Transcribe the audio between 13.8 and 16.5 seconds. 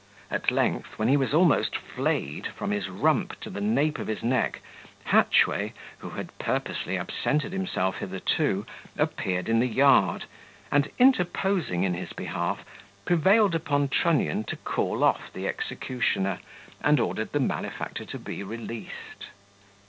Trunnion to call off the executioner,